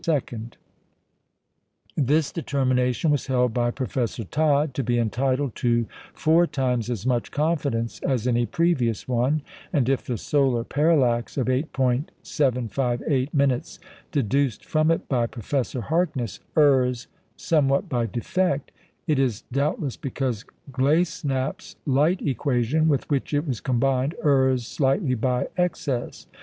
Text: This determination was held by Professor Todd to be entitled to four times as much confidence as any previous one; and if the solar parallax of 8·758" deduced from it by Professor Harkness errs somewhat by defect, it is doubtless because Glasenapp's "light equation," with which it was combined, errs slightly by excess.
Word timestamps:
This 1.95 2.31
determination 2.31 3.11
was 3.11 3.27
held 3.27 3.53
by 3.53 3.69
Professor 3.69 4.23
Todd 4.23 4.73
to 4.73 4.83
be 4.83 4.97
entitled 4.97 5.53
to 5.57 5.85
four 6.11 6.47
times 6.47 6.89
as 6.89 7.05
much 7.05 7.29
confidence 7.29 7.99
as 7.99 8.25
any 8.25 8.47
previous 8.47 9.07
one; 9.07 9.43
and 9.71 9.87
if 9.87 10.03
the 10.03 10.17
solar 10.17 10.63
parallax 10.63 11.37
of 11.37 11.45
8·758" 11.45 13.77
deduced 14.11 14.65
from 14.65 14.89
it 14.89 15.07
by 15.07 15.27
Professor 15.27 15.81
Harkness 15.81 16.39
errs 16.57 17.05
somewhat 17.37 17.87
by 17.87 18.07
defect, 18.07 18.71
it 19.05 19.19
is 19.19 19.43
doubtless 19.51 19.97
because 19.97 20.45
Glasenapp's 20.71 21.75
"light 21.85 22.23
equation," 22.23 22.87
with 22.87 23.07
which 23.11 23.35
it 23.35 23.45
was 23.45 23.61
combined, 23.61 24.15
errs 24.25 24.65
slightly 24.65 25.13
by 25.13 25.49
excess. 25.57 26.25